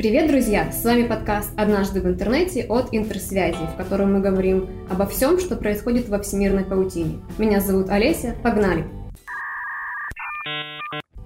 [0.00, 0.72] Привет, друзья!
[0.72, 5.56] С вами подкаст «Однажды в интернете» от Интерсвязи, в котором мы говорим обо всем, что
[5.56, 7.18] происходит во всемирной паутине.
[7.36, 8.86] Меня зовут Олеся, погнали!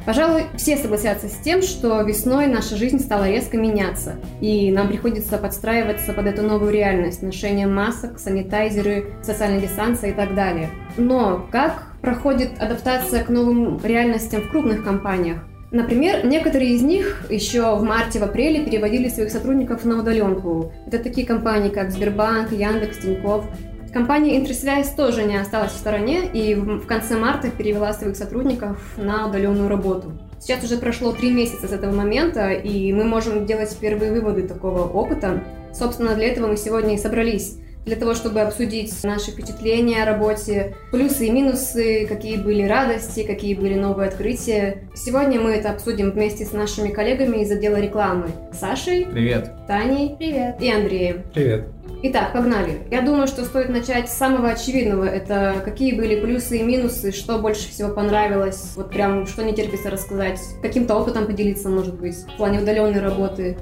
[0.05, 5.39] Пожалуй, все согласятся с тем, что весной наша жизнь стала резко меняться, и нам приходится
[5.39, 10.69] подстраиваться под эту новую реальность, ношение масок, санитайзеры, социальная дистанция и так далее.
[10.97, 15.39] Но как проходит адаптация к новым реальностям в крупных компаниях?
[15.75, 20.73] Например, некоторые из них еще в марте, в апреле переводили своих сотрудников на удаленку.
[20.87, 23.45] Это такие компании, как Сбербанк, Яндекс, Тинькофф.
[23.93, 29.27] Компания Интерсвязь тоже не осталась в стороне и в конце марта перевела своих сотрудников на
[29.27, 30.13] удаленную работу.
[30.39, 34.87] Сейчас уже прошло три месяца с этого момента, и мы можем делать первые выводы такого
[34.87, 35.43] опыта.
[35.73, 40.75] Собственно, для этого мы сегодня и собрались для того, чтобы обсудить наши впечатления о работе,
[40.91, 44.89] плюсы и минусы, какие были радости, какие были новые открытия.
[44.95, 48.29] Сегодня мы это обсудим вместе с нашими коллегами из отдела рекламы.
[48.53, 49.07] Сашей.
[49.07, 49.51] Привет.
[49.67, 50.17] Таней.
[50.17, 50.57] Привет.
[50.61, 51.23] И Андреем.
[51.33, 51.69] Привет.
[52.07, 52.81] Итак, погнали.
[52.91, 55.05] Я думаю, что стоит начать с самого очевидного.
[55.05, 59.91] Это какие были плюсы и минусы, что больше всего понравилось, вот прям что не терпится
[59.91, 63.57] рассказать, каким-то опытом поделиться, может быть, в плане удаленной работы.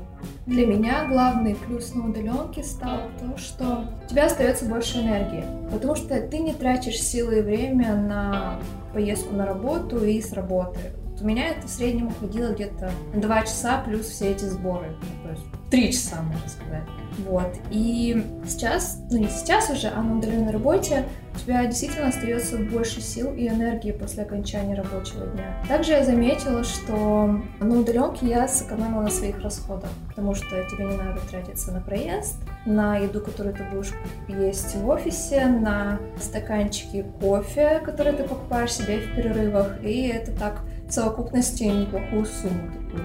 [0.47, 5.95] Для меня главный плюс на удаленке стал то, что у тебя остается больше энергии, потому
[5.95, 8.59] что ты не тратишь силы и время на
[8.93, 10.81] поездку на работу и с работы.
[11.23, 14.89] У меня это в среднем уходило где-то 2 часа плюс все эти сборы.
[15.01, 16.83] Ну, то есть 3 часа, можно сказать.
[17.29, 17.55] Вот.
[17.71, 23.01] И сейчас, ну не сейчас уже, а на удаленной работе у тебя действительно остается больше
[23.01, 25.63] сил и энергии после окончания рабочего дня.
[25.69, 30.97] Также я заметила, что на удаленке я сэкономила на своих расходах, потому что тебе не
[30.97, 32.35] надо тратиться на проезд,
[32.67, 33.93] на еду, которую ты будешь
[34.27, 40.63] есть в офисе, на стаканчики кофе, которые ты покупаешь себе в перерывах, и это так
[40.93, 43.03] в совокупности неплохую сумму такую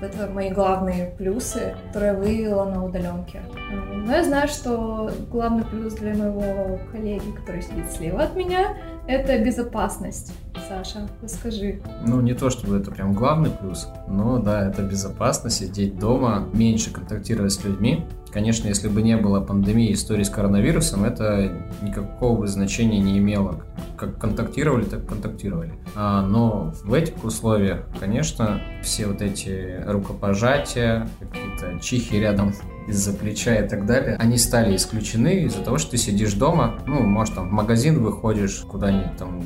[0.00, 3.42] это мои главные плюсы, которые я выявила на удаленке.
[3.70, 9.38] Но я знаю, что главный плюс для моего коллеги, который сидит слева от меня, это
[9.38, 10.32] безопасность.
[10.68, 11.80] Саша, расскажи.
[12.06, 16.92] Ну, не то чтобы это прям главный плюс, но да, это безопасность, сидеть дома, меньше
[16.92, 18.04] контактировать с людьми.
[18.32, 21.50] Конечно, если бы не было пандемии истории с коронавирусом, это
[21.82, 23.62] никакого бы значения не имело.
[23.96, 25.72] Как контактировали, так контактировали.
[25.94, 32.52] А, но в этих условиях, конечно, все вот эти рукопожатия, какие-то чихи рядом
[32.88, 37.00] из-за плеча и так далее, они стали исключены из-за того, что ты сидишь дома, ну,
[37.00, 39.42] может, там в магазин выходишь, куда-нибудь там,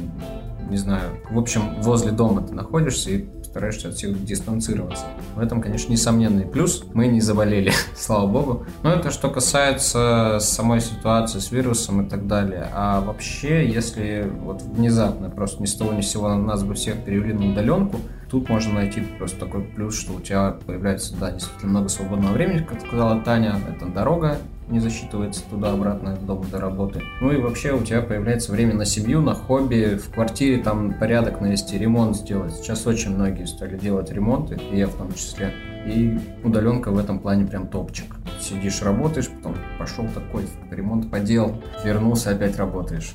[0.71, 5.05] не знаю, в общем, возле дома ты находишься и стараешься от всех дистанцироваться.
[5.37, 6.85] В этом, конечно, несомненный плюс.
[6.95, 8.67] Мы не заболели, слава богу.
[8.83, 12.71] Но это что касается самой ситуации с вирусом и так далее.
[12.73, 17.05] А вообще, если вот внезапно, просто ни с того ни с сего нас бы всех
[17.05, 17.99] перевели на удаленку,
[18.33, 22.65] тут можно найти просто такой плюс, что у тебя появляется, да, действительно много свободного времени,
[22.65, 24.39] как сказала Таня, это дорога,
[24.71, 27.03] не засчитывается туда-обратно дома до работы.
[27.21, 31.43] Ну и вообще у тебя появляется время на семью, на хобби, в квартире там порядок
[31.43, 32.55] навести, ремонт сделать.
[32.55, 35.53] Сейчас очень многие стали делать ремонты, и я в том числе.
[35.85, 38.17] И удаленка в этом плане прям топчик.
[38.41, 43.15] Сидишь, работаешь, потом пошел такой, ремонт поделал, вернулся, опять работаешь.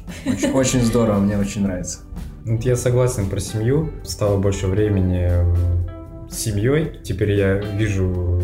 [0.54, 2.02] Очень здорово, мне очень нравится.
[2.48, 3.90] Вот я согласен про семью.
[4.04, 5.30] Стало больше времени
[6.30, 6.94] с семьей.
[7.04, 8.42] Теперь я вижу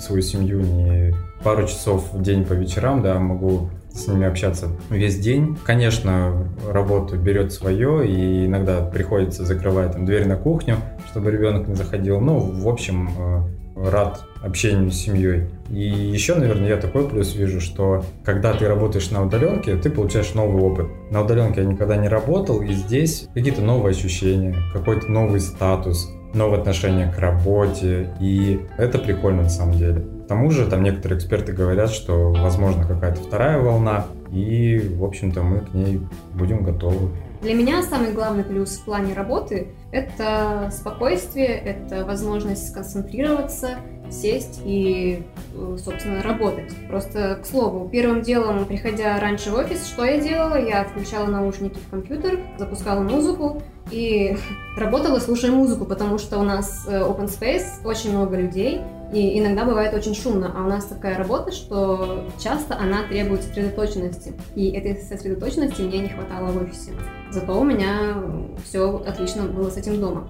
[0.00, 5.20] свою семью не пару часов в день по вечерам, да, могу с ними общаться весь
[5.20, 5.56] день.
[5.64, 10.78] Конечно, работа берет свое, и иногда приходится закрывать там, дверь на кухню,
[11.08, 12.20] чтобы ребенок не заходил.
[12.20, 13.42] Ну, в общем, э,
[13.84, 15.46] рад общению с семьей.
[15.70, 20.34] И еще, наверное, я такой плюс вижу, что когда ты работаешь на удаленке, ты получаешь
[20.34, 20.86] новый опыт.
[21.10, 26.60] На удаленке я никогда не работал, и здесь какие-то новые ощущения, какой-то новый статус, новое
[26.60, 30.04] отношение к работе, и это прикольно на самом деле.
[30.24, 35.42] К тому же, там некоторые эксперты говорят, что возможно какая-то вторая волна, и, в общем-то,
[35.42, 36.00] мы к ней
[36.34, 37.10] будем готовы.
[37.40, 43.78] Для меня самый главный плюс в плане работы– это спокойствие, это возможность сконцентрироваться,
[44.10, 45.22] сесть и,
[45.54, 46.72] э, собственно, работать.
[46.88, 50.56] Просто, к слову, первым делом, приходя раньше в офис, что я делала?
[50.56, 54.36] Я включала наушники в компьютер, запускала музыку и
[54.76, 58.80] работала, слушая музыку, потому что у нас э, open space, очень много людей,
[59.12, 64.34] и иногда бывает очень шумно, а у нас такая работа, что часто она требует сосредоточенности.
[64.54, 66.92] И этой сосредоточенности мне не хватало в офисе.
[67.30, 68.22] Зато у меня
[68.64, 70.28] все отлично было с этим дома.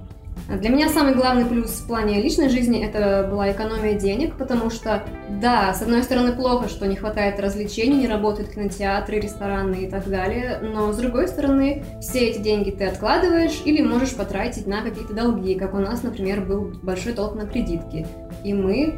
[0.48, 5.04] Для меня самый главный плюс в плане личной жизни это была экономия денег, потому что,
[5.42, 10.08] да, с одной стороны плохо, что не хватает развлечений, не работают кинотеатры, рестораны и так
[10.08, 15.12] далее, но с другой стороны, все эти деньги ты откладываешь или можешь потратить на какие-то
[15.12, 18.06] долги, как у нас, например, был большой толк на кредитки.
[18.48, 18.94] И мы,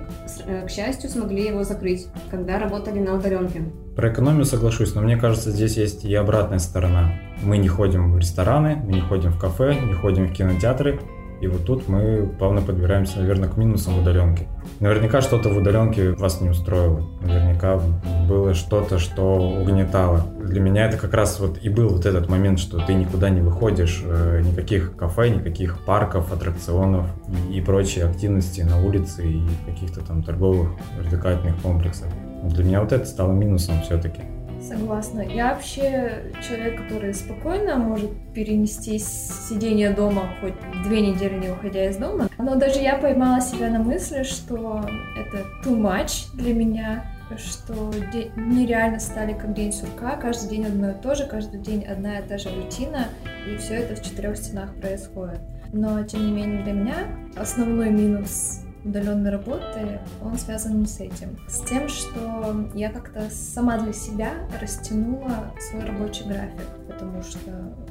[0.47, 3.64] э, к счастью, смогли его закрыть, когда работали на удаленке.
[3.97, 7.14] Про экономию соглашусь, но мне кажется, здесь есть и обратная сторона.
[7.43, 11.00] Мы не ходим в рестораны, мы не ходим в кафе, не ходим в кинотеатры,
[11.40, 14.46] и вот тут мы плавно подбираемся, наверное, к минусам удаленки.
[14.78, 17.02] Наверняка что-то в удаленке вас не устроило.
[17.22, 17.81] Наверняка
[18.28, 20.26] было что-то, что угнетало.
[20.42, 23.40] Для меня это как раз вот и был вот этот момент, что ты никуда не
[23.40, 27.06] выходишь, э, никаких кафе, никаких парков, аттракционов
[27.50, 32.08] и прочие активности на улице и каких-то там торговых развлекательных комплексов.
[32.44, 34.22] Для меня вот это стало минусом все-таки.
[34.61, 35.21] Согласна.
[35.21, 40.55] Я вообще человек, который спокойно может перенести сидение дома хоть
[40.85, 42.29] две недели не выходя из дома.
[42.39, 44.85] Но даже я поймала себя на мысли, что
[45.17, 47.91] это too much для меня, что
[48.37, 52.19] дни реально стали как день сурка, каждый день одно и то же, каждый день одна
[52.19, 53.09] и та же рутина,
[53.49, 55.41] и все это в четырех стенах происходит.
[55.73, 56.97] Но, тем не менее, для меня
[57.37, 61.38] основной минус удаленной работы, он связан с этим.
[61.49, 67.41] С тем, что я как-то сама для себя растянула свой рабочий график, потому что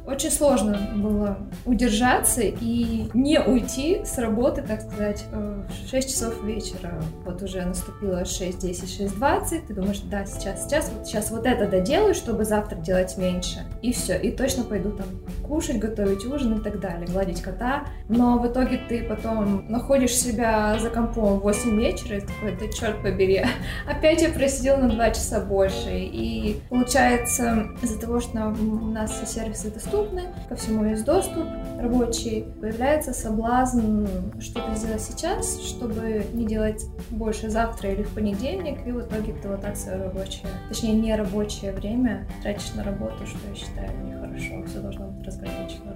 [0.06, 6.44] очень сложно было удержаться и не уйти с работы, так сказать, э, в 6 часов
[6.44, 7.00] вечера.
[7.26, 12.16] Вот уже наступило 6.10, 6.20, ты думаешь, да, сейчас, сейчас, вот сейчас вот это доделаю,
[12.16, 13.60] чтобы завтра делать меньше.
[13.82, 15.08] И все, и точно пойду там
[15.48, 17.86] кушать, готовить ужин и так далее, гладить кота.
[18.08, 22.68] Но в итоге ты потом находишь себя за компом в 8 вечера и такой, да
[22.68, 23.44] черт побери,
[23.88, 25.90] опять я просидел на 2 часа больше.
[25.92, 31.46] И получается, из-за того, что у нас все сервисы доступны, ко всему есть доступ
[31.80, 34.06] рабочий, появляется соблазн
[34.40, 39.48] что-то сделать сейчас, чтобы не делать больше завтра или в понедельник, и в итоге ты
[39.48, 44.64] вот так свое рабочее, точнее не рабочее время тратишь на работу, что я считаю нехорошо.
[44.68, 45.89] Все должно быть разграничено,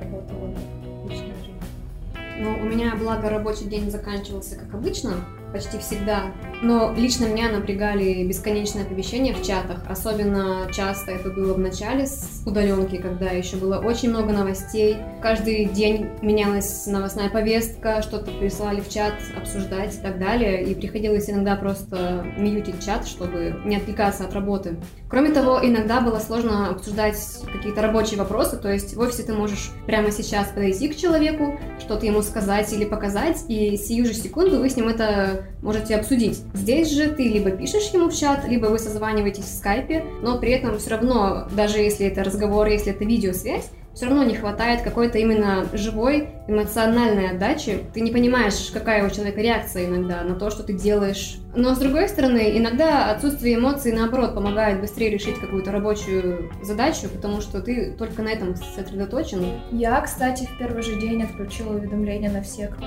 [2.43, 6.33] Ну, у меня, благо, рабочий день заканчивался как обычно, почти всегда.
[6.61, 9.79] Но лично меня напрягали бесконечные оповещения в чатах.
[9.87, 14.97] Особенно часто это было в начале с удаленки, когда еще было очень много новостей.
[15.21, 20.63] Каждый день менялась новостная повестка, что-то прислали в чат обсуждать и так далее.
[20.63, 24.77] И приходилось иногда просто мьютить чат, чтобы не отвлекаться от работы.
[25.09, 27.17] Кроме того, иногда было сложно обсуждать
[27.51, 32.05] какие-то рабочие вопросы, то есть в офисе ты можешь прямо сейчас подойти к человеку, что-то
[32.05, 36.41] ему сказать или показать, и сию же секунду вы с ним это можете обсудить.
[36.53, 40.51] Здесь же ты либо пишешь ему в чат, либо вы созваниваетесь в скайпе, но при
[40.51, 45.19] этом все равно, даже если это разговор, если это видеосвязь, все равно не хватает какой-то
[45.19, 47.79] именно живой эмоциональной отдачи.
[47.93, 51.77] Ты не понимаешь, какая у человека реакция иногда на то, что ты делаешь но, с
[51.77, 57.91] другой стороны, иногда отсутствие эмоций, наоборот, помогает быстрее решить какую-то рабочую задачу, потому что ты
[57.91, 59.61] только на этом сосредоточен.
[59.71, 62.77] Я, кстати, в первый же день отключила уведомления на всех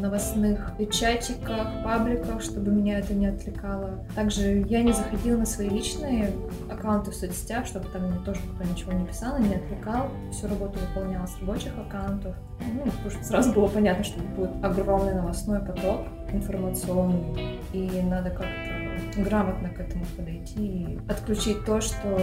[0.00, 4.04] новостных чатиках, пабликах, чтобы меня это не отвлекало.
[4.14, 6.32] Также я не заходила на свои личные
[6.70, 10.10] аккаунты в соцсетях, чтобы там мне тоже кто ничего не писал не отвлекал.
[10.30, 12.34] Всю работу выполняла с рабочих аккаунтов.
[12.60, 19.22] Ну, потому что сразу было понятно, что будет огромный новостной поток информационный, и надо как-то
[19.22, 22.18] грамотно к этому подойти и отключить то, что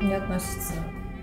[0.00, 0.74] не относится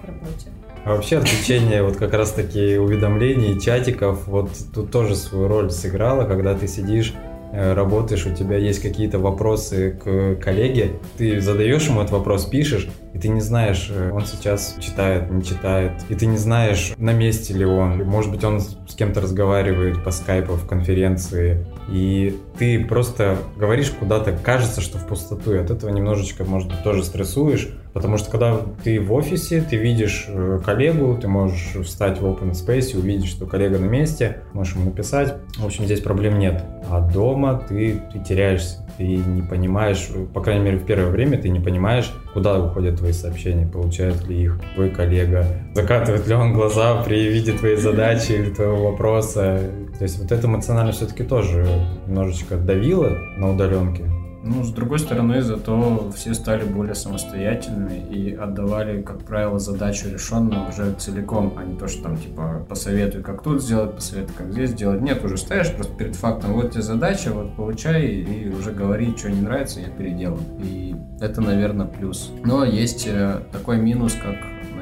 [0.01, 0.50] к работе.
[0.86, 6.26] А вообще отключение вот как раз таки уведомлений, чатиков, вот тут тоже свою роль сыграло,
[6.26, 7.14] когда ты сидишь
[7.51, 13.18] работаешь, у тебя есть какие-то вопросы к коллеге, ты задаешь ему этот вопрос, пишешь, и
[13.18, 17.53] ты не знаешь, э, он сейчас читает, не читает, и ты не знаешь, на месте
[17.53, 23.37] ли он, может быть, он с кем-то разговаривает по скайпу в конференции, и ты просто
[23.57, 28.18] говоришь куда-то, кажется, что в пустоту, и от этого немножечко, может быть, тоже стрессуешь, потому
[28.18, 32.94] что когда ты в офисе, ты видишь э, коллегу, ты можешь встать в open space
[32.94, 36.64] и увидеть, что коллега на месте, можешь ему написать, в общем, здесь проблем нет.
[36.90, 41.50] А дома ты, ты теряешься, ты не понимаешь, по крайней мере, в первое время ты
[41.50, 47.02] не понимаешь, куда уходят твои сообщения, получает ли их твой коллега, закатывает ли он глаза
[47.04, 49.62] при виде твоей задачи или твоего вопроса.
[49.98, 51.68] То есть вот это эмоционально все-таки тоже
[52.08, 54.04] немножечко давило на удаленке.
[54.44, 60.69] Ну, с другой стороны, зато все стали более самостоятельны и отдавали, как правило, задачу решенную
[60.69, 64.72] уже целиком, а не то, что там, типа, посоветуй, как тут сделать, посоветуй, как здесь
[64.72, 65.02] сделать.
[65.02, 69.30] Нет, уже ставишь просто перед фактом, вот тебе задача, вот получай, и уже говори, что
[69.30, 70.40] не нравится, я переделаю.
[70.64, 72.31] И это, наверное, плюс.
[72.44, 74.38] Но есть э, такой минус, как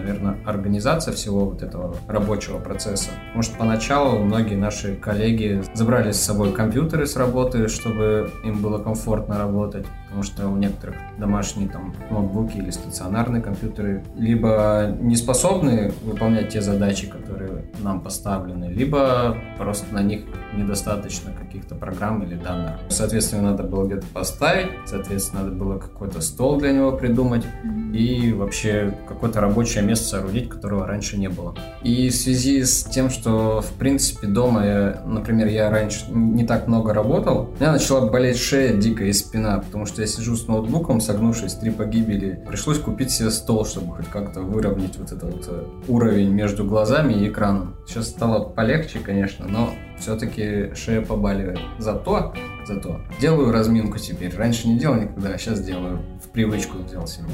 [0.07, 3.09] наверное, организация всего вот этого рабочего процесса.
[3.33, 9.37] Может, поначалу многие наши коллеги забрали с собой компьютеры с работы, чтобы им было комфортно
[9.37, 16.49] работать, потому что у некоторых домашние там ноутбуки или стационарные компьютеры либо не способны выполнять
[16.49, 20.23] те задачи, которые нам поставлены, либо просто на них
[20.55, 22.75] недостаточно каких-то программ или данных.
[22.89, 27.45] Соответственно, надо было где-то поставить, соответственно, надо было какой-то стол для него придумать
[27.93, 31.55] и вообще какое-то рабочее место соорудить, которого раньше не было.
[31.83, 36.67] И в связи с тем, что, в принципе, дома, я, например, я раньше не так
[36.67, 40.47] много работал, у меня начала болеть шея дикая и спина, потому что я сижу с
[40.47, 42.43] ноутбуком, согнувшись три погибели.
[42.47, 47.13] Пришлось купить себе стол, чтобы хоть как-то выровнять вот этот вот э, уровень между глазами
[47.13, 47.75] и экраном.
[47.87, 51.59] Сейчас стало полегче, конечно, но все-таки шея побаливает.
[51.79, 52.33] Зато,
[52.67, 54.35] зато делаю разминку теперь.
[54.35, 55.99] Раньше не делал никогда, а сейчас делаю.
[56.23, 57.25] В привычку взял себе.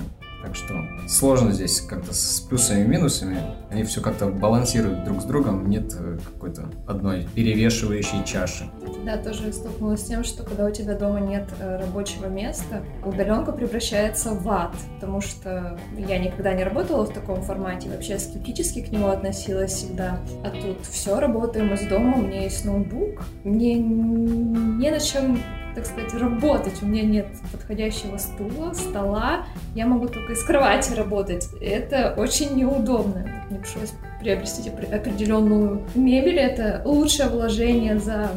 [0.43, 3.39] Так что сложно здесь как-то с плюсами и минусами.
[3.71, 5.69] Они все как-то балансируют друг с другом.
[5.69, 8.69] Нет э, какой-то одной перевешивающей чаши.
[9.05, 13.53] Да, тоже столкнулась с тем, что когда у тебя дома нет э, рабочего места, удаленка
[13.53, 18.91] превращается в ад, потому что я никогда не работала в таком формате, вообще скептически к
[18.91, 20.19] нему относилась всегда.
[20.43, 25.39] А тут все, работаем из дома, у меня есть ноутбук, мне не на чем
[25.75, 26.81] так сказать, работать.
[26.81, 29.45] У меня нет подходящего стула, стола.
[29.75, 31.49] Я могу только из кровати работать.
[31.61, 33.25] Это очень неудобно.
[33.49, 36.39] Мне пришлось приобрести определенную мебель.
[36.39, 38.31] Это лучшее вложение за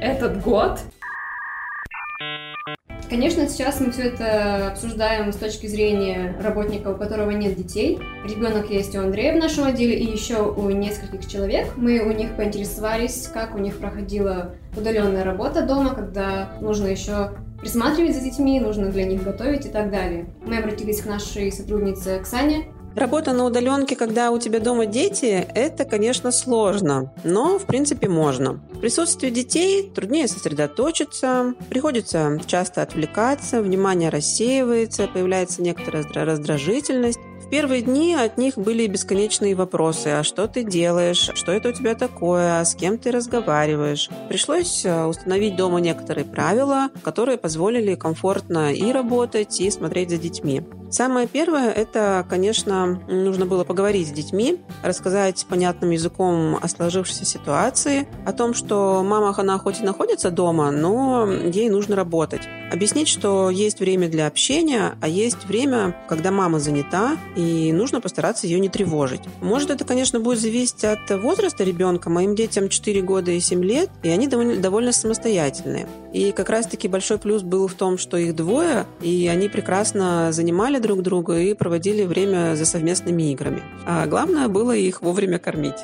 [0.00, 0.80] этот год.
[3.12, 7.98] Конечно, сейчас мы все это обсуждаем с точки зрения работника, у которого нет детей.
[8.24, 11.76] Ребенок есть у Андрея в нашем отделе и еще у нескольких человек.
[11.76, 18.16] Мы у них поинтересовались, как у них проходила удаленная работа дома, когда нужно еще присматривать
[18.16, 20.24] за детьми, нужно для них готовить и так далее.
[20.46, 25.84] Мы обратились к нашей сотруднице Оксане, Работа на удаленке, когда у тебя дома дети, это,
[25.84, 28.60] конечно, сложно, но, в принципе, можно.
[28.72, 37.18] В присутствии детей труднее сосредоточиться, приходится часто отвлекаться, внимание рассеивается, появляется некоторая раздражительность
[37.50, 40.08] первые дни от них были бесконечные вопросы.
[40.08, 41.30] А что ты делаешь?
[41.34, 42.60] Что это у тебя такое?
[42.60, 44.08] А с кем ты разговариваешь?
[44.28, 50.62] Пришлось э, установить дома некоторые правила, которые позволили комфортно и работать, и смотреть за детьми.
[50.92, 58.06] Самое первое– это, конечно, нужно было поговорить с детьми, рассказать понятным языком о сложившейся ситуации,
[58.26, 62.42] о том, что мама, она хоть и находится дома, но ей нужно работать.
[62.70, 68.46] Объяснить, что есть время для общения, а есть время, когда мама занята, и нужно постараться
[68.46, 69.20] ее не тревожить.
[69.40, 72.10] Может, это, конечно, будет зависеть от возраста ребенка.
[72.10, 75.86] Моим детям 4 года и 7 лет, и они довольно, довольно самостоятельные.
[76.12, 80.78] И как раз-таки большой плюс был в том, что их двое, и они прекрасно занимали
[80.78, 83.62] друг друга и проводили время за совместными играми.
[83.86, 85.78] А главное было их вовремя кормить.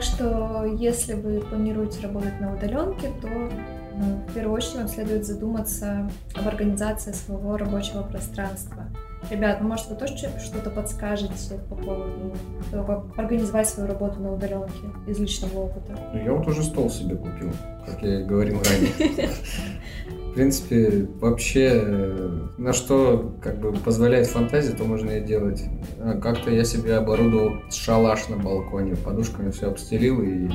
[0.00, 5.26] Так что, если вы планируете работать на удаленке, то ну, в первую очередь вам следует
[5.26, 8.86] задуматься об организации своего рабочего пространства.
[9.28, 12.32] Ребят, ну, может, вы тоже что-то подскажете по поводу
[12.70, 15.94] того, как организовать свою работу на удаленке из личного опыта?
[16.14, 17.52] Ну, я вот уже стол себе купил,
[17.84, 19.28] как я и говорил ранее.
[20.30, 25.64] В принципе, вообще, на что как бы позволяет фантазия, то можно и делать.
[25.98, 30.48] А как-то я себе оборудовал шалаш на балконе, подушками все обстелил и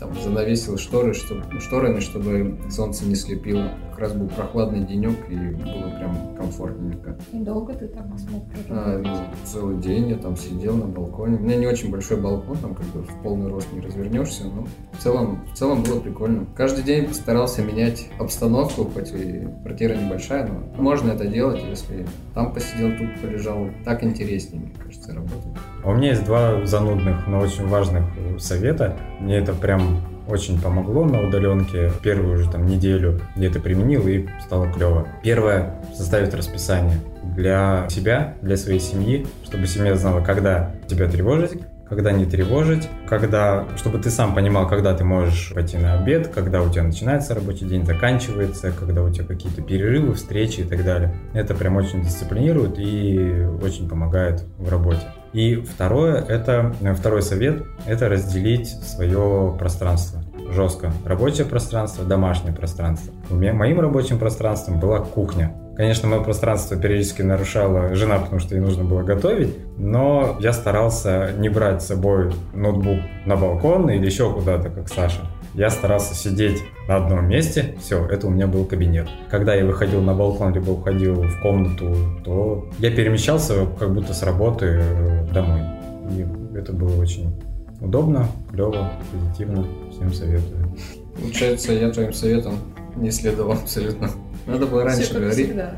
[0.00, 3.70] там занавесил шторы, чтобы, шторами, чтобы солнце не слепило.
[3.94, 7.16] Как раз был прохладный денек, и было прям комфортненько.
[7.32, 11.36] И долго ты там смог а, ну, Целый день я там сидел на балконе.
[11.36, 14.66] У меня не очень большой балкон, там как бы в полный рост не развернешься, но
[14.98, 16.44] в целом, в целом было прикольно.
[16.56, 22.52] Каждый день постарался менять обстановку, хоть и квартира небольшая, но можно это делать, если там
[22.52, 23.68] посидел, тут полежал.
[23.84, 25.52] Так интереснее, мне кажется, работать.
[25.84, 28.02] А у меня есть два занудных, но очень важных
[28.40, 28.96] совета.
[29.20, 31.90] Мне это прям очень помогло на удаленке.
[32.02, 35.06] Первую уже там неделю это применил и стало клево.
[35.22, 36.98] Первое— составить расписание
[37.36, 43.66] для себя, для своей семьи, чтобы семья знала, когда тебя тревожить, когда не тревожить, когда,
[43.76, 47.66] чтобы ты сам понимал, когда ты можешь пойти на обед, когда у тебя начинается рабочий
[47.66, 51.14] день, заканчивается, когда у тебя какие-то перерывы, встречи и так далее.
[51.34, 55.02] Это прям очень дисциплинирует и очень помогает в работе.
[55.34, 60.92] И второе, это второй совет, это разделить свое пространство жестко.
[61.04, 63.12] Рабочее пространство, домашнее пространство.
[63.30, 65.52] У меня, моим рабочим пространством была кухня.
[65.76, 71.32] Конечно, мое пространство периодически нарушала жена, потому что ей нужно было готовить, но я старался
[71.36, 75.22] не брать с собой ноутбук на балкон или еще куда-то, как Саша.
[75.54, 79.08] Я старался сидеть на одном месте, все, это у меня был кабинет.
[79.30, 81.94] Когда я выходил на балкон, либо уходил в комнату,
[82.24, 85.60] то я перемещался как будто с работы э, домой.
[86.10, 87.32] И это было очень
[87.80, 89.64] удобно, клево, позитивно.
[89.92, 90.74] Всем советую.
[91.16, 92.54] Получается, я твоим советом
[92.96, 94.10] не следовал абсолютно.
[94.46, 95.46] Надо было раньше Все говорить.
[95.46, 95.74] Всегда.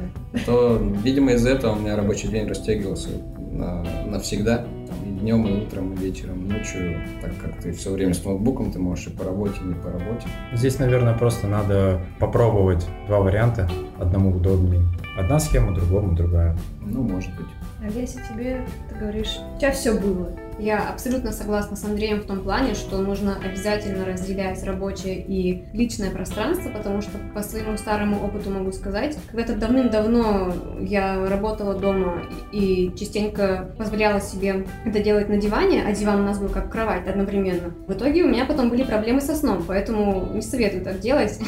[0.47, 3.11] То, видимо, из-за этого у меня рабочий день растягивался
[3.52, 4.64] на, навсегда.
[4.87, 8.78] Там, днем, и утром, и вечером, ночью, так как ты все время с ноутбуком, ты
[8.78, 10.28] можешь и по работе, и не по работе.
[10.52, 13.68] Здесь, наверное, просто надо попробовать два варианта,
[13.99, 14.83] одному удобнее.
[15.19, 16.57] Одна схема, другому другая.
[16.81, 17.47] Ну, может быть.
[17.83, 22.25] А если тебе, ты говоришь, у тебя все было, я абсолютно согласна с Андреем в
[22.25, 28.25] том плане, что нужно обязательно разделять рабочее и личное пространство, потому что по своему старому
[28.25, 32.23] опыту могу сказать, когда-то давным-давно я работала дома
[32.53, 37.07] и частенько позволяла себе это делать на диване, а диван у нас был как кровать
[37.07, 37.75] одновременно.
[37.87, 41.38] В итоге у меня потом были проблемы со сном, поэтому не советую так делать,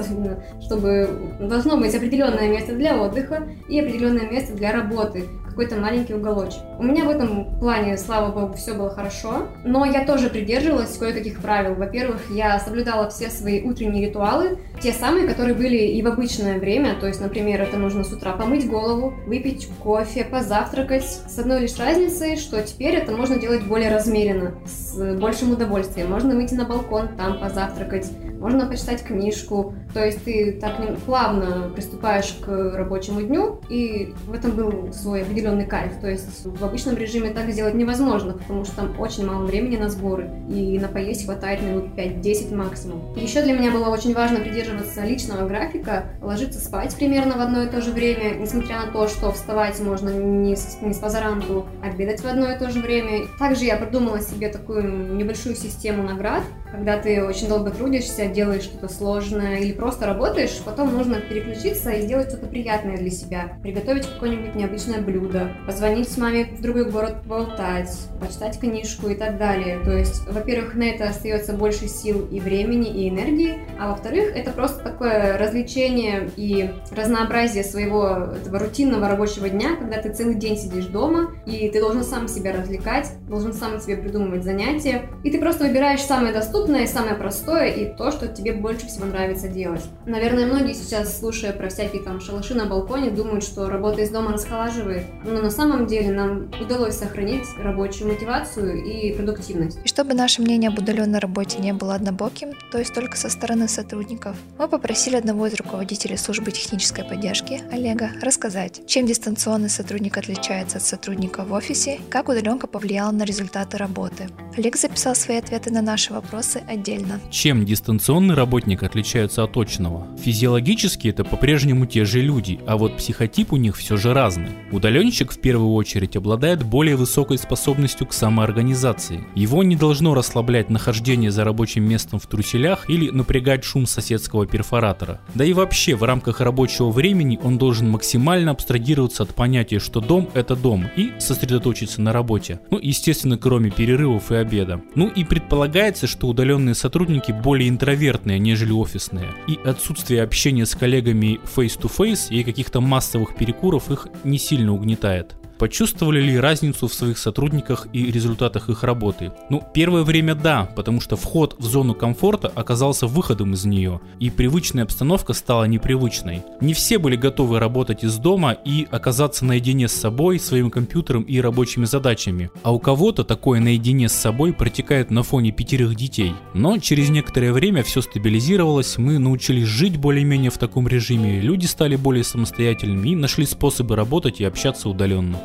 [0.00, 1.08] особенно чтобы
[1.40, 6.62] должно быть определенное место для отдыха и определенное место для работы какой-то маленький уголочек.
[6.78, 11.40] У меня в этом плане, слава богу, все было хорошо, но я тоже придерживалась кое-каких
[11.40, 11.74] правил.
[11.74, 16.94] Во-первых, я соблюдала все свои утренние ритуалы, те самые, которые были и в обычное время,
[16.98, 21.78] то есть, например, это нужно с утра помыть голову, выпить кофе, позавтракать, с одной лишь
[21.78, 26.10] разницей, что теперь это можно делать более размеренно, с большим удовольствием.
[26.10, 32.38] Можно выйти на балкон, там позавтракать, можно почитать книжку, то есть ты так плавно приступаешь
[32.44, 36.00] к рабочему дню, и в этом был свой определенный кайф.
[36.00, 39.90] То есть в обычном режиме так сделать невозможно, потому что там очень мало времени на
[39.90, 43.14] сборы, и на поесть хватает минут 5-10 максимум.
[43.14, 47.68] Еще для меня было очень важно придерживаться личного графика, ложиться спать примерно в одно и
[47.68, 52.20] то же время, несмотря на то, что вставать можно не с, не с позаранку, обедать
[52.20, 53.26] в одно и то же время.
[53.38, 58.92] Также я придумала себе такую небольшую систему наград, когда ты очень долго трудишься, делаешь что-то
[58.92, 63.58] сложное или просто работаешь, потом нужно переключиться и сделать что-то приятное для себя.
[63.62, 69.80] Приготовить какое-нибудь необычное блюдо, позвонить маме в другой город поболтать, почитать книжку и так далее.
[69.84, 74.50] То есть, во-первых, на это остается больше сил и времени, и энергии, а во-вторых, это
[74.52, 80.86] просто такое развлечение и разнообразие своего этого рутинного рабочего дня, когда ты целый день сидишь
[80.86, 85.64] дома, и ты должен сам себя развлекать, должен сам себе придумывать занятия, и ты просто
[85.64, 89.82] выбираешь самое доступное, самое простое и то, что тебе больше всего нравится делать.
[90.06, 94.32] Наверное, многие сейчас, слушая про всякие там шалаши на балконе, думают, что работа из дома
[94.32, 95.04] расхолаживает.
[95.24, 99.78] Но на самом деле нам удалось сохранить рабочую мотивацию и продуктивность.
[99.84, 103.68] И чтобы наше мнение об удаленной работе не было однобоким, то есть только со стороны
[103.68, 110.78] сотрудников, мы попросили одного из руководителей службы технической поддержки, Олега, рассказать, чем дистанционный сотрудник отличается
[110.78, 114.28] от сотрудника в офисе, как удаленка повлияла на результаты работы.
[114.56, 117.20] Олег записал свои ответы на наши вопросы отдельно.
[117.30, 120.06] Чем дистанционный работник отличается от очного?
[120.18, 124.48] Физиологически это по-прежнему те же люди, а вот психотип у них все же разный.
[124.72, 129.24] Удаленщик в первую очередь обладает более высокой способностью к самоорганизации.
[129.36, 135.20] Его не должно расслаблять нахождение за рабочим местом в труселях или напрягать шум соседского перфоратора.
[135.34, 140.28] Да и вообще в рамках рабочего времени он должен максимально абстрагироваться от понятия, что дом
[140.34, 142.58] это дом и сосредоточиться на работе.
[142.70, 144.80] Ну, естественно, кроме перерывов и обеда.
[144.96, 147.99] Ну и предполагается, что удаленные сотрудники более интровертные,
[148.38, 149.28] нежели офисные.
[149.46, 155.39] И отсутствие общения с коллегами face-to-face и каких-то массовых перекуров их не сильно угнетает.
[155.60, 159.30] Почувствовали ли разницу в своих сотрудниках и результатах их работы?
[159.50, 164.30] Ну, первое время да, потому что вход в зону комфорта оказался выходом из нее, и
[164.30, 166.42] привычная обстановка стала непривычной.
[166.62, 171.38] Не все были готовы работать из дома и оказаться наедине с собой, своим компьютером и
[171.42, 172.50] рабочими задачами.
[172.62, 176.32] А у кого-то такое наедине с собой протекает на фоне пятерых детей.
[176.54, 181.96] Но через некоторое время все стабилизировалось, мы научились жить более-менее в таком режиме, люди стали
[181.96, 185.38] более самостоятельными и нашли способы работать и общаться удаленно.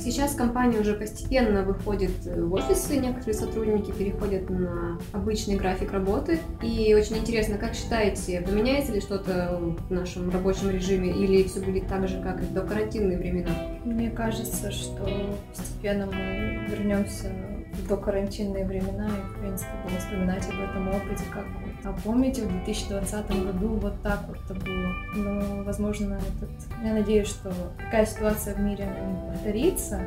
[0.00, 6.38] Сейчас компания уже постепенно выходит в офисы, некоторые сотрудники переходят на обычный график работы.
[6.62, 11.86] И очень интересно, как считаете, поменяется ли что-то в нашем рабочем режиме или все будет
[11.86, 13.50] так же, как и до карантинные времена?
[13.84, 15.06] Мне кажется, что
[15.54, 17.30] постепенно мы вернемся
[17.72, 21.44] в докарантинные времена и, в принципе, будем вспоминать об этом опыте, как
[21.84, 24.92] а помните, в 2020 году вот так вот это было.
[25.16, 26.50] Но, возможно, этот...
[26.84, 30.00] я надеюсь, что такая ситуация в мире не повторится,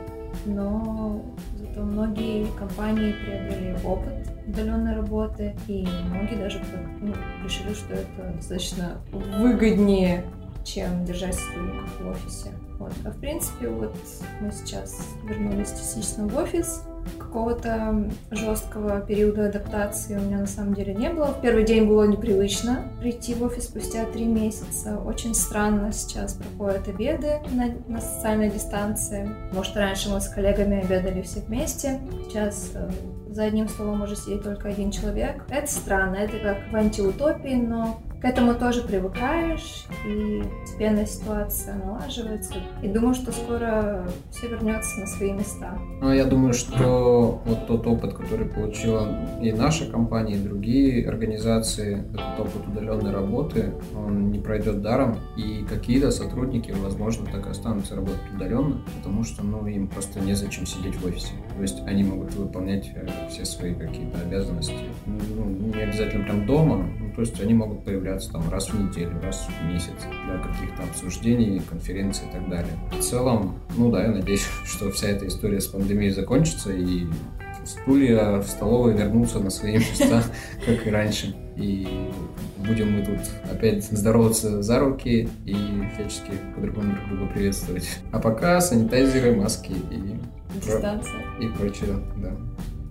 [0.45, 1.23] но
[1.55, 6.61] зато многие компании приобрели опыт удаленной работы, и многие даже
[7.01, 10.25] ну, решили, что это достаточно выгоднее,
[10.63, 12.51] чем держать сотрудников в офисе.
[12.77, 12.93] Вот.
[13.05, 13.95] А в принципе, вот
[14.41, 16.83] мы сейчас вернулись частично в офис,
[17.33, 21.25] какого-то жесткого периода адаптации у меня на самом деле не было.
[21.25, 24.99] В первый день было непривычно прийти в офис спустя три месяца.
[24.99, 29.27] Очень странно сейчас проходят обеды на, на социальной дистанции.
[29.51, 31.99] Может, раньше мы с коллегами обедали все вместе.
[32.27, 32.91] Сейчас э,
[33.29, 35.43] за одним столом может сидеть только один человек.
[35.49, 42.53] Это странно, это как в антиутопии, но к этому тоже привыкаешь, и постепенно ситуация налаживается.
[42.81, 45.77] И думаю, что скоро все вернется на свои места.
[45.99, 49.09] Ну, я думаю, что вот тот опыт, который получила
[49.41, 55.19] и наша компания, и другие организации, этот опыт удаленной работы, он не пройдет даром.
[55.35, 60.65] И какие-то сотрудники, возможно, так и останутся работать удаленно, потому что ну, им просто незачем
[60.65, 61.33] сидеть в офисе.
[61.57, 64.77] То есть они могут выполнять э, все свои какие-то обязанности.
[65.05, 65.43] Ну,
[65.75, 69.65] не обязательно прям дома, то есть они могут появляться там раз в неделю, раз в
[69.65, 69.93] месяц
[70.25, 72.73] для каких-то обсуждений, конференций и так далее.
[72.91, 77.05] В целом, ну да, я надеюсь, что вся эта история с пандемией закончится и
[77.65, 80.23] стулья в столовой вернутся на свои места,
[80.65, 81.35] как и раньше.
[81.55, 82.09] И
[82.57, 83.19] будем мы тут
[83.51, 85.55] опять здороваться за руки и
[85.93, 87.87] всячески по-другому друг друга приветствовать.
[88.11, 90.19] А пока санитайзеры, маски и,
[90.55, 91.21] Дистанция.
[91.39, 92.31] и прочее, да.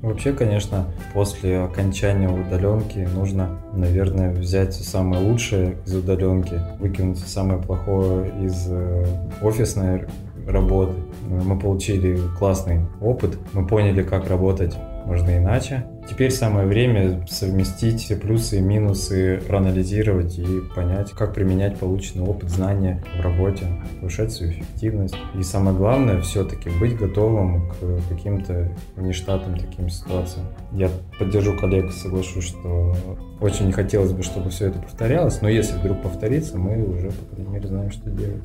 [0.03, 7.29] Вообще, конечно, после окончания удаленки нужно, наверное, взять все самое лучшее из удаленки, выкинуть все
[7.29, 9.07] самое плохое из э,
[9.41, 10.07] офисной
[10.45, 10.95] работы.
[11.29, 15.85] Мы получили классный опыт, мы поняли, как работать можно иначе.
[16.09, 22.51] Теперь самое время совместить все плюсы и минусы, проанализировать и понять, как применять полученный опыт,
[22.51, 23.67] знания в работе,
[24.01, 25.17] повышать свою эффективность.
[25.39, 30.47] И самое главное, все-таки быть готовым к каким-то внештатным таким ситуациям.
[30.73, 32.97] Я поддержу коллег, соглашусь, что
[33.41, 37.35] очень не хотелось бы, чтобы все это повторялось, но если вдруг повторится, мы уже, по
[37.35, 38.43] крайней мере, знаем, что делать.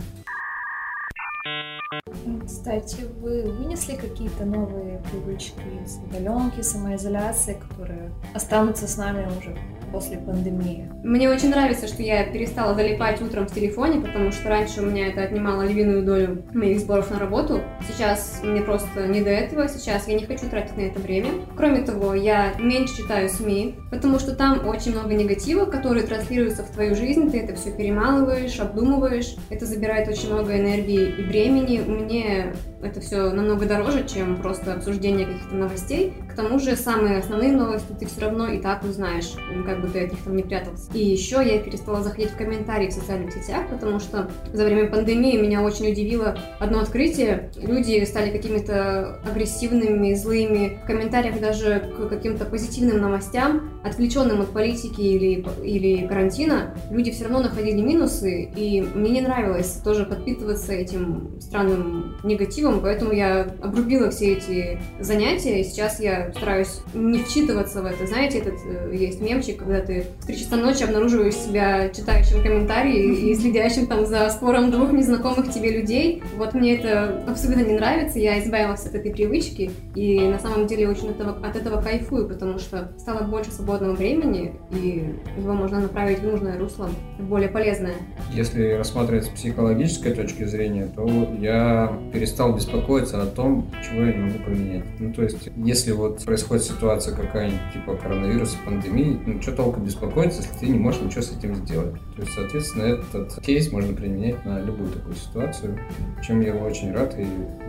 [2.48, 5.54] Кстати, вы вынесли какие-то новые привычки
[5.86, 9.54] с удаленки, самоизоляции, которые останутся с нами уже
[9.92, 10.90] после пандемии?
[11.04, 15.08] Мне очень нравится, что я перестала залипать утром в телефоне, потому что раньше у меня
[15.08, 17.62] это отнимало львиную долю моих сборов на работу.
[17.88, 21.30] Сейчас мне просто не до этого, сейчас я не хочу тратить на это время.
[21.56, 26.72] Кроме того, я меньше читаю СМИ, потому что там очень много негатива, который транслируется в
[26.72, 31.80] твою жизнь, ты это все перемалываешь, обдумываешь, это забирает очень много энергии и времени.
[31.80, 32.37] Мне
[32.82, 36.14] это все намного дороже, чем просто обсуждение каких-то новостей.
[36.38, 39.34] Тому же самые основные новости ты все равно и так узнаешь,
[39.66, 40.92] как бы ты от них там не прятался.
[40.94, 45.42] И еще я перестала заходить в комментарии в социальных сетях, потому что за время пандемии
[45.42, 47.50] меня очень удивило одно открытие.
[47.56, 50.80] Люди стали какими-то агрессивными, злыми.
[50.84, 57.24] В комментариях даже к каким-то позитивным новостям, отвлеченным от политики или, или карантина, люди все
[57.24, 64.12] равно находили минусы, и мне не нравилось тоже подпитываться этим странным негативом, поэтому я обрубила
[64.12, 68.06] все эти занятия, и сейчас я стараюсь не вчитываться в это.
[68.08, 73.30] Знаете, этот э, есть мемчик, когда ты в 3 часа ночи обнаруживаешь себя читающим комментарии
[73.30, 76.24] и следящим там за спором двух незнакомых тебе людей.
[76.38, 80.90] Вот мне это абсолютно не нравится, я избавилась от этой привычки, и на самом деле
[80.90, 85.80] очень от этого, от этого кайфую, потому что стало больше свободного времени, и его можно
[85.80, 87.96] направить в нужное русло, в более полезное.
[88.34, 91.08] Если рассматривать с психологической точки зрения, то
[91.40, 94.86] я перестал беспокоиться о том, чего я не могу поменять.
[95.00, 100.42] Ну, то есть, если вот происходит ситуация какая-нибудь, типа коронавируса, пандемии, ну, что толку беспокоиться,
[100.42, 101.94] если ты не можешь ничего с этим сделать.
[102.16, 105.80] То есть, соответственно, этот кейс можно применять на любую такую ситуацию,
[106.26, 107.26] чем я очень рад, и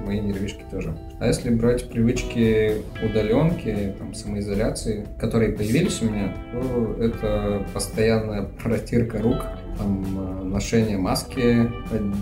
[0.06, 0.96] мои нервишки тоже.
[1.20, 9.18] А если брать привычки удаленки, там, самоизоляции, которые появились у меня, то это постоянная протирка
[9.18, 9.44] рук,
[9.78, 11.70] там, э, ношение маски,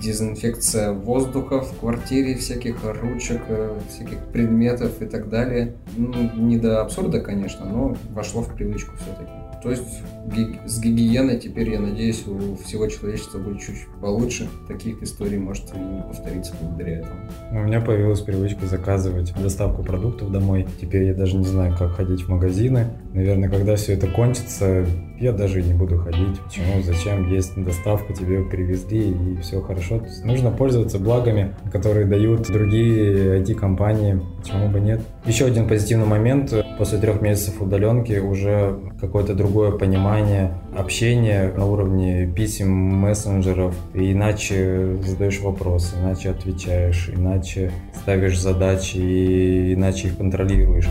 [0.01, 5.75] дезинфекция воздуха в квартире, всяких ручек, э, всяких предметов и так далее.
[5.97, 9.33] Ну, не до абсурда, конечно, но вошло в привычку все-таки.
[9.63, 10.03] То есть
[10.67, 14.49] с гигиеной теперь, я надеюсь, у всего человечества будет чуть получше.
[14.69, 17.15] Таких историй может и не повториться благодаря этому.
[17.51, 20.69] У меня появилась привычка заказывать доставку продуктов домой.
[20.81, 22.91] Теперь я даже не знаю, как ходить в магазины.
[23.17, 24.85] Наверное, когда все это кончится,
[25.19, 26.39] я даже не буду ходить.
[26.45, 26.83] Почему?
[26.83, 27.33] Зачем?
[27.33, 30.03] Есть доставка, тебе привезли и все хорошо.
[30.23, 34.21] Нужно пользоваться благами, которые дают другие IT-компании.
[34.43, 35.01] Почему бы нет?
[35.25, 36.53] Еще один позитивный момент.
[36.77, 43.75] После трех месяцев удаленки уже какое-то другое понимание общения на уровне писем, мессенджеров.
[43.95, 50.91] И иначе задаешь вопросы, иначе отвечаешь, иначе ставишь задачи и иначе их контролируешь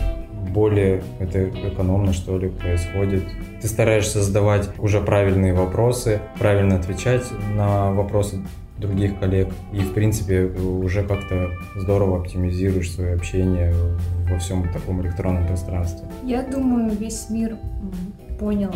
[0.56, 3.24] более это экономно, что ли, происходит.
[3.66, 7.24] Ты стараешься задавать уже правильные вопросы, правильно отвечать
[7.56, 8.36] на вопросы
[8.78, 9.48] других коллег.
[9.72, 13.74] И, в принципе, уже как-то здорово оптимизируешь свое общение
[14.30, 16.06] во всем таком электронном пространстве.
[16.22, 17.56] Я думаю, весь мир
[18.38, 18.72] понял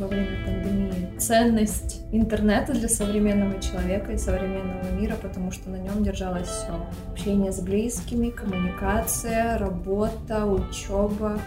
[0.00, 6.02] во время пандемии ценность интернета для современного человека и современного мира, потому что на нем
[6.02, 6.74] держалось все.
[7.12, 11.38] Общение с близкими, коммуникация, работа, учеба.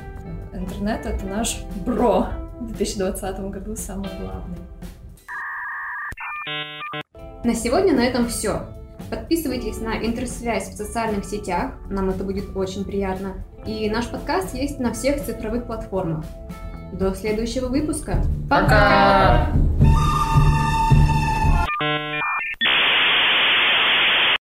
[0.54, 4.58] Интернет— это наш бро в 2020 году самый главный.
[7.44, 8.68] На сегодня на этом все.
[9.10, 13.44] Подписывайтесь на интерсвязь в социальных сетях, нам это будет очень приятно.
[13.66, 16.26] И наш подкаст есть на всех цифровых платформах.
[16.94, 18.24] До следующего выпуска.
[18.50, 19.54] Пока!